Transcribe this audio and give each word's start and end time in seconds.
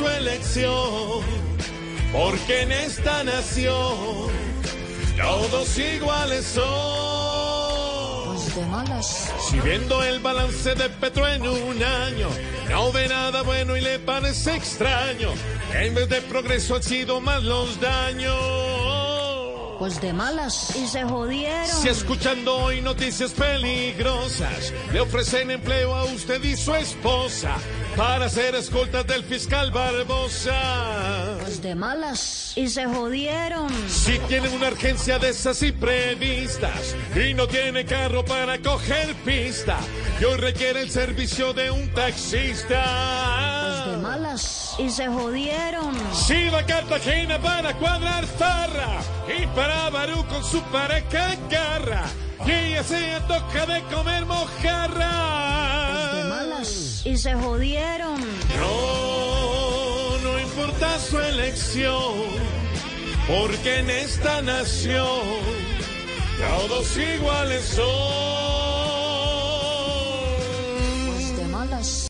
elección, 0.00 1.22
porque 2.12 2.62
en 2.62 2.72
esta 2.72 3.24
nación 3.24 4.30
todos 5.16 5.78
iguales 5.78 6.44
son. 6.44 7.32
Si 9.40 9.60
viendo 9.60 10.02
el 10.02 10.20
balance 10.20 10.74
de 10.74 10.88
Petro 10.88 11.26
en 11.28 11.42
un 11.42 11.82
año, 11.82 12.28
no 12.70 12.92
ve 12.92 13.08
nada 13.08 13.42
bueno 13.42 13.76
y 13.76 13.80
le 13.80 13.98
parece 13.98 14.56
extraño, 14.56 15.30
en 15.72 15.94
vez 15.94 16.08
de 16.08 16.20
progreso 16.22 16.76
han 16.76 16.82
sido 16.82 17.20
más 17.20 17.42
los 17.42 17.80
daños. 17.80 18.91
Pues 19.82 20.00
de 20.00 20.12
malas. 20.12 20.76
Y 20.76 20.86
se 20.86 21.02
jodieron. 21.02 21.66
Si 21.66 21.88
escuchando 21.88 22.56
hoy 22.56 22.80
noticias 22.80 23.32
peligrosas, 23.32 24.72
le 24.92 25.00
ofrecen 25.00 25.50
empleo 25.50 25.92
a 25.92 26.04
usted 26.04 26.40
y 26.44 26.56
su 26.56 26.72
esposa 26.76 27.56
para 27.96 28.28
ser 28.28 28.54
escoltas 28.54 29.04
del 29.08 29.24
fiscal 29.24 29.72
Barbosa. 29.72 31.36
Pues 31.40 31.60
de 31.60 31.74
malas. 31.74 32.52
Y 32.54 32.68
se 32.68 32.84
jodieron. 32.86 33.72
Si 33.88 34.20
tienen 34.28 34.52
una 34.52 34.68
urgencia 34.68 35.18
de 35.18 35.30
esas 35.30 35.60
imprevistas 35.64 36.94
y 37.16 37.34
no 37.34 37.48
tiene 37.48 37.84
carro 37.84 38.24
para 38.24 38.60
coger 38.60 39.16
pista, 39.24 39.80
y 40.20 40.24
hoy 40.26 40.36
requiere 40.36 40.80
el 40.80 40.90
servicio 40.90 41.52
de 41.54 41.72
un 41.72 41.92
taxista 41.92 43.71
y 44.84 44.90
se 44.90 45.06
jodieron. 45.06 45.94
Sí, 46.12 46.50
la 46.50 46.66
Cartagena 46.66 47.38
para 47.38 47.76
cuadrar 47.78 48.26
zarra. 48.26 49.00
Y 49.38 49.46
para 49.48 49.90
Barú 49.90 50.24
con 50.26 50.42
su 50.44 50.60
pareja 50.64 51.36
garra. 51.50 52.04
Y 52.44 52.50
ella 52.50 52.82
se 52.82 53.14
antoja 53.14 53.66
de 53.66 53.82
comer 53.94 54.26
mojarra. 54.26 55.60
Este, 56.60 57.10
y 57.10 57.16
se 57.16 57.34
jodieron. 57.34 58.20
No, 58.58 60.18
no 60.22 60.40
importa 60.40 60.98
su 60.98 61.18
elección. 61.20 62.14
Porque 63.28 63.78
en 63.78 63.90
esta 63.90 64.42
nación 64.42 65.22
todos 66.38 66.96
iguales 66.96 67.64
son. 67.64 67.86
Pues 71.06 71.36
de 71.36 71.44
malas. 71.46 71.92